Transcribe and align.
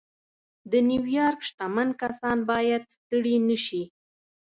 د 0.71 0.73
نيويارک 0.89 1.39
شتمن 1.49 1.89
کسان 2.01 2.37
بايد 2.49 2.83
ستړي 2.95 3.35
نه 3.47 3.57
شي. 3.65 3.83